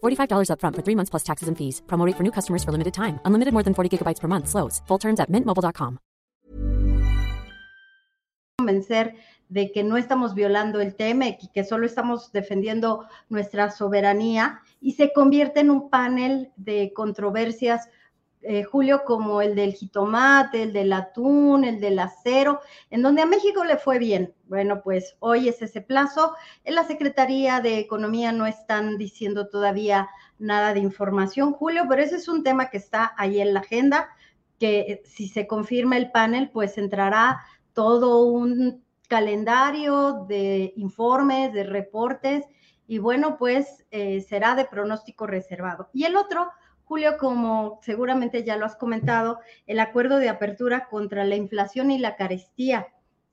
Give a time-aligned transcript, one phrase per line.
[0.00, 1.82] $45 upfront for three months plus taxes and fees.
[1.86, 3.18] Promo for new customers for limited time.
[3.24, 4.48] Unlimited more than 40 gigabytes per month.
[4.48, 4.82] Slows.
[4.88, 5.98] Full terms at mintmobile.com.
[8.58, 9.14] Convencer
[9.48, 14.92] de que no estamos violando el TEMEC y que solo estamos defendiendo nuestra soberanía y
[14.92, 17.88] se convierte en un panel de controversias
[18.42, 23.26] eh, Julio, como el del jitomate, el del atún, el del acero, en donde a
[23.26, 24.34] México le fue bien.
[24.44, 26.34] Bueno, pues hoy es ese plazo.
[26.64, 32.16] En la Secretaría de Economía no están diciendo todavía nada de información, Julio, pero ese
[32.16, 34.08] es un tema que está ahí en la agenda,
[34.58, 37.40] que eh, si se confirma el panel, pues entrará
[37.72, 42.44] todo un calendario de informes, de reportes,
[42.86, 45.90] y bueno, pues eh, será de pronóstico reservado.
[45.92, 46.50] Y el otro,
[46.86, 51.98] Julio, como seguramente ya lo has comentado, el acuerdo de apertura contra la inflación y
[51.98, 52.86] la carestía,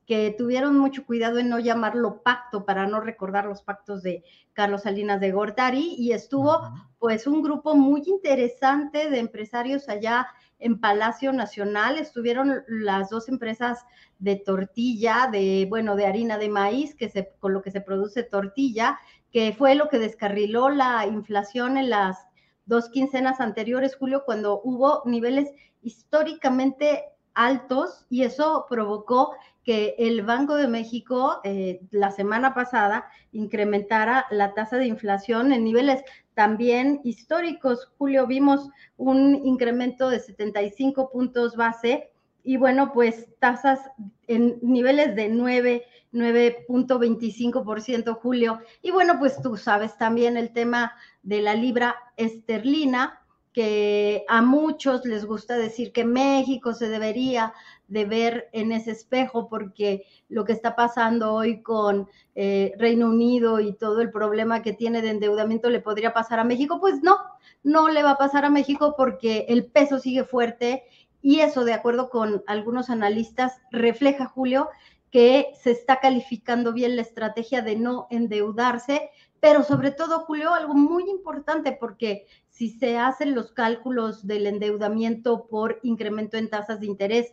[0.06, 4.82] que tuvieron mucho cuidado en no llamarlo pacto para no recordar los pactos de Carlos
[4.82, 10.26] Salinas de Gortari y estuvo pues un grupo muy interesante de empresarios allá
[10.58, 13.86] en Palacio Nacional, estuvieron las dos empresas
[14.18, 18.24] de tortilla, de bueno, de harina de maíz, que se, con lo que se produce
[18.24, 18.98] tortilla,
[19.30, 22.26] que fue lo que descarriló la inflación en las
[22.66, 25.50] dos quincenas anteriores, Julio, cuando hubo niveles
[25.82, 27.04] históricamente
[27.34, 29.32] altos y eso provocó
[29.64, 35.64] que el Banco de México eh, la semana pasada incrementara la tasa de inflación en
[35.64, 36.02] niveles
[36.34, 37.90] también históricos.
[37.98, 42.10] Julio, vimos un incremento de 75 puntos base
[42.44, 43.80] y bueno, pues tasas
[44.26, 48.60] en niveles de 9, 9.25% Julio.
[48.82, 53.24] Y bueno, pues tú sabes también el tema de la libra esterlina,
[53.54, 57.54] que a muchos les gusta decir que México se debería
[57.86, 63.60] de ver en ese espejo porque lo que está pasando hoy con eh, Reino Unido
[63.60, 67.16] y todo el problema que tiene de endeudamiento le podría pasar a México, pues no,
[67.62, 70.82] no le va a pasar a México porque el peso sigue fuerte
[71.24, 74.68] y eso, de acuerdo con algunos analistas, refleja, Julio,
[75.10, 79.08] que se está calificando bien la estrategia de no endeudarse,
[79.40, 85.46] pero sobre todo, Julio, algo muy importante, porque si se hacen los cálculos del endeudamiento
[85.46, 87.32] por incremento en tasas de interés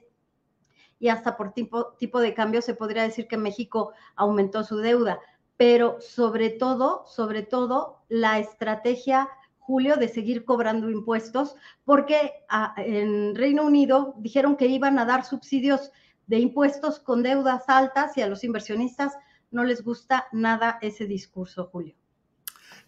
[0.97, 5.19] y hasta por tipo, tipo de cambio, se podría decir que México aumentó su deuda,
[5.57, 9.27] pero sobre todo, sobre todo, la estrategia
[9.61, 11.55] Julio, de seguir cobrando impuestos,
[11.85, 15.91] porque ah, en Reino Unido dijeron que iban a dar subsidios
[16.27, 19.13] de impuestos con deudas altas y a los inversionistas
[19.51, 21.95] no les gusta nada ese discurso, Julio.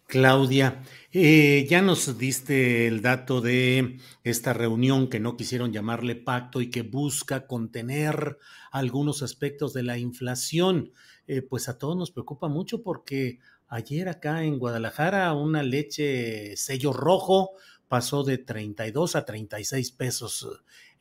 [0.08, 6.62] Claudia, eh, ya nos diste el dato de esta reunión que no quisieron llamarle pacto
[6.62, 8.38] y que busca contener
[8.72, 10.92] algunos aspectos de la inflación.
[11.26, 13.40] Eh, pues a todos nos preocupa mucho porque
[13.74, 17.52] ayer acá en Guadalajara una leche sello rojo
[17.88, 20.48] pasó de 32 a 36 pesos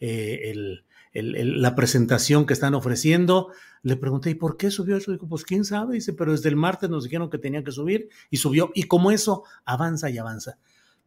[0.00, 0.84] eh, el,
[1.60, 3.49] la presentación que están ofreciendo.
[3.83, 5.12] Le pregunté, ¿y por qué subió eso?
[5.12, 5.94] Dijo, pues quién sabe.
[5.94, 8.71] Dice, pero desde el martes nos dijeron que tenía que subir y subió.
[8.75, 10.59] Y como eso avanza y avanza.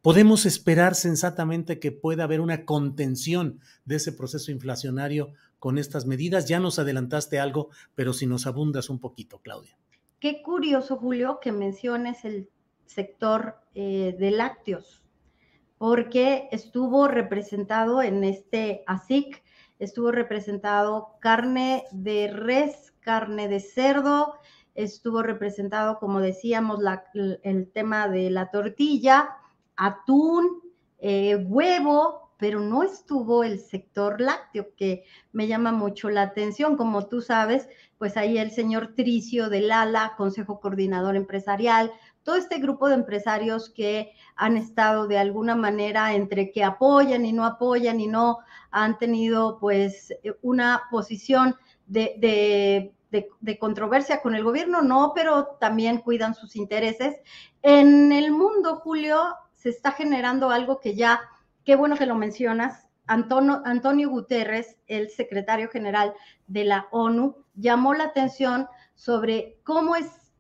[0.03, 6.47] Podemos esperar sensatamente que pueda haber una contención de ese proceso inflacionario con estas medidas.
[6.47, 9.75] Ya nos adelantaste algo, pero si nos abundas un poquito, Claudia.
[10.25, 12.49] Qué curioso, Julio, que menciones el
[12.87, 15.03] sector eh, de lácteos,
[15.77, 19.43] porque estuvo representado en este ASIC
[19.77, 24.33] estuvo representado carne de res, carne de cerdo,
[24.73, 26.79] estuvo representado, como decíamos,
[27.43, 29.29] el tema de la tortilla,
[29.75, 30.63] atún,
[30.97, 36.77] eh, huevo, pero no estuvo el sector lácteo, que me llama mucho la atención.
[36.77, 37.67] Como tú sabes,
[37.97, 41.91] pues ahí el señor Tricio del ALA, Consejo Coordinador Empresarial,
[42.23, 47.31] todo este grupo de empresarios que han estado de alguna manera entre que apoyan y
[47.31, 48.39] no apoyan y no
[48.71, 51.55] han tenido pues una posición
[51.85, 57.15] de, de, controversia con el gobierno, no, pero también cuidan sus intereses.
[57.61, 61.21] En el mundo, Julio, se está generando algo que ya,
[61.65, 66.13] qué bueno que lo mencionas, Antonio, Antonio Guterres, el secretario general
[66.47, 70.31] de la ONU, llamó la atención sobre cómo es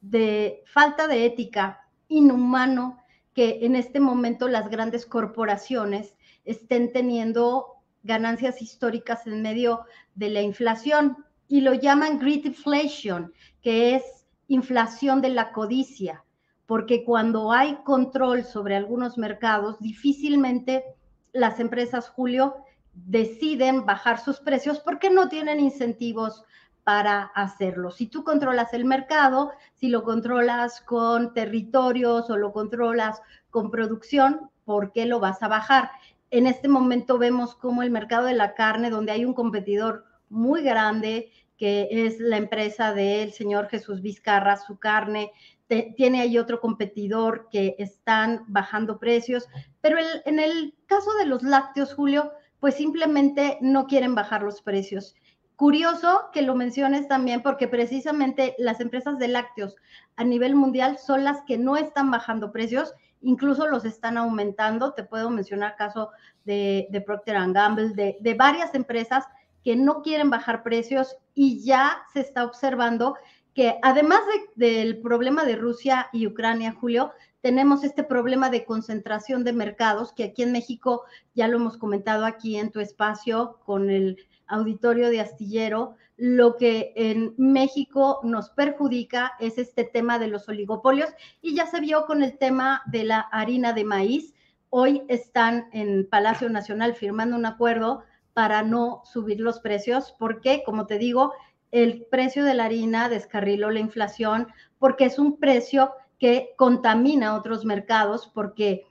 [0.00, 2.98] de falta de ética, inhumano,
[3.34, 6.14] que en este momento las grandes corporaciones
[6.44, 9.84] estén teniendo ganancias históricas en medio
[10.14, 13.32] de la inflación y lo llaman greedflation,
[13.62, 16.23] que es inflación de la codicia,
[16.66, 20.84] porque cuando hay control sobre algunos mercados, difícilmente
[21.32, 22.56] las empresas, Julio,
[22.94, 26.44] deciden bajar sus precios porque no tienen incentivos
[26.84, 27.90] para hacerlo.
[27.90, 33.20] Si tú controlas el mercado, si lo controlas con territorios o lo controlas
[33.50, 35.90] con producción, ¿por qué lo vas a bajar?
[36.30, 40.62] En este momento vemos como el mercado de la carne, donde hay un competidor muy
[40.62, 45.32] grande, que es la empresa del señor Jesús Vizcarra, su carne,
[45.68, 49.48] tiene ahí otro competidor que están bajando precios,
[49.80, 55.14] pero en el caso de los lácteos, Julio, pues simplemente no quieren bajar los precios.
[55.56, 59.76] Curioso que lo menciones también porque precisamente las empresas de lácteos
[60.16, 64.94] a nivel mundial son las que no están bajando precios, incluso los están aumentando.
[64.94, 66.10] Te puedo mencionar caso
[66.44, 69.26] de, Procter Gamble, de, de varias empresas
[69.62, 73.14] que no quieren bajar precios y ya se está observando
[73.54, 74.20] que además
[74.56, 80.24] del problema de Rusia y Ucrania, Julio, tenemos este problema de concentración de mercados, que
[80.24, 81.04] aquí en México
[81.34, 86.92] ya lo hemos comentado aquí en tu espacio con el auditorio de Astillero, lo que
[86.96, 91.10] en México nos perjudica es este tema de los oligopolios
[91.42, 94.34] y ya se vio con el tema de la harina de maíz.
[94.70, 100.86] Hoy están en Palacio Nacional firmando un acuerdo para no subir los precios, porque, como
[100.86, 101.32] te digo,
[101.74, 104.46] el precio de la harina descarriló la inflación
[104.78, 105.90] porque es un precio
[106.20, 108.86] que contamina otros mercados porque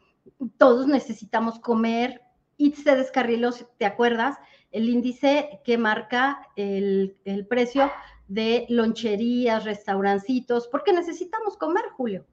[0.57, 2.21] todos necesitamos comer
[2.57, 4.37] y se descarriló, ¿te acuerdas?
[4.71, 7.15] El índice que marca el,
[7.49, 7.89] precio
[8.27, 12.25] de loncherías, restaurancitos, porque necesitamos comer, Julio.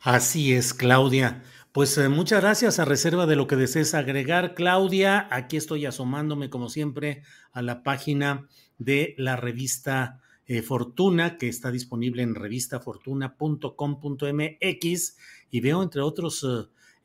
[0.00, 1.42] Así es, Claudia.
[1.72, 5.26] Pues eh, muchas gracias a reserva de lo que desees agregar, Claudia.
[5.30, 7.22] Aquí estoy asomándome, como siempre,
[7.52, 8.48] a la página
[8.78, 15.16] de la revista eh, Fortuna, que está disponible en revistafortuna.com.mx
[15.50, 16.46] y veo, entre otros,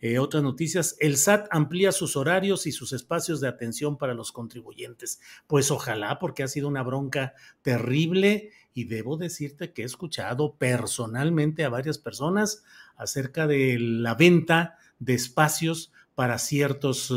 [0.02, 4.34] eh, otras noticias, el SAT amplía sus horarios y sus espacios de atención para los
[4.34, 5.22] contribuyentes.
[5.48, 11.64] Pues ojalá, porque ha sido una bronca terrible y debo decirte que he escuchado personalmente
[11.64, 12.66] a varias personas
[12.98, 17.14] acerca de la venta de espacios para ciertos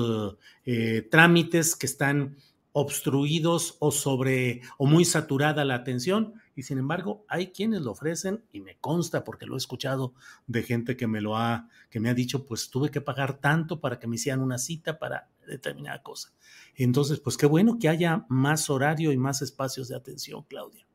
[0.65, 2.37] eh, trámites que están
[2.73, 8.45] obstruidos o sobre o muy saturada la atención y sin embargo hay quienes lo ofrecen
[8.51, 10.15] y me consta porque lo he escuchado
[10.47, 13.81] de gente que me lo ha que me ha dicho pues tuve que pagar tanto
[13.81, 16.33] para que me hicieran una cita para determinada cosa.
[16.77, 20.87] Entonces, pues qué bueno que haya más horario y más espacios de atención, Claudia.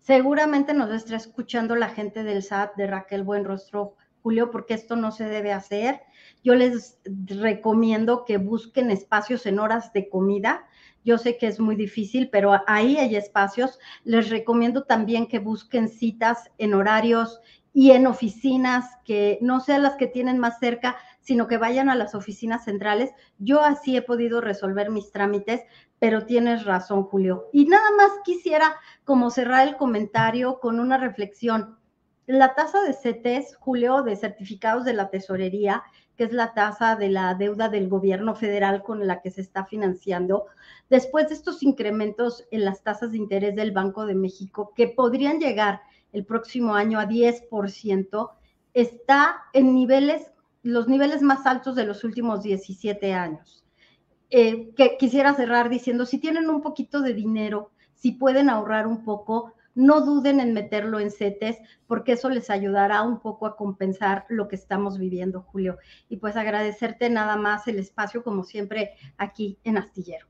[0.00, 5.12] Seguramente nos está escuchando la gente del SAT de Raquel Buenrostro, Julio, porque esto no
[5.12, 6.00] se debe hacer.
[6.42, 10.66] Yo les recomiendo que busquen espacios en horas de comida
[11.04, 13.78] yo sé que es muy difícil, pero ahí hay espacios.
[14.04, 17.40] Les recomiendo también que busquen citas en horarios
[17.74, 21.94] y en oficinas que no sean las que tienen más cerca, sino que vayan a
[21.94, 23.10] las oficinas centrales.
[23.38, 25.62] Yo así he podido resolver mis trámites,
[25.98, 27.48] pero tienes razón, Julio.
[27.52, 31.78] Y nada más quisiera como cerrar el comentario con una reflexión.
[32.26, 35.82] La tasa de CETES, Julio, de certificados de la tesorería,
[36.16, 39.64] que es la tasa de la deuda del gobierno federal con la que se está
[39.64, 40.46] financiando,
[40.90, 45.40] después de estos incrementos en las tasas de interés del Banco de México, que podrían
[45.40, 48.30] llegar el próximo año a 10%,
[48.74, 50.30] está en niveles,
[50.62, 53.64] los niveles más altos de los últimos 17 años.
[54.30, 59.04] Eh, que quisiera cerrar diciendo, si tienen un poquito de dinero, si pueden ahorrar un
[59.04, 64.24] poco, no duden en meterlo en CETES porque eso les ayudará un poco a compensar
[64.28, 65.78] lo que estamos viviendo, Julio.
[66.08, 70.26] Y pues agradecerte nada más el espacio, como siempre, aquí en Astillero.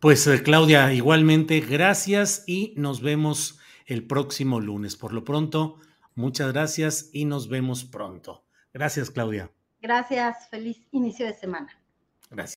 [0.00, 4.96] Pues eh, Claudia, igualmente, gracias y nos vemos el próximo lunes.
[4.96, 5.76] Por lo pronto,
[6.14, 8.44] muchas gracias y nos vemos pronto.
[8.72, 9.50] Gracias, Claudia.
[9.80, 11.68] Gracias, feliz inicio de semana.
[12.30, 12.56] Gracias.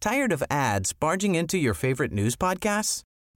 [0.00, 3.05] Tired of ads barging into your favorite news podcasts?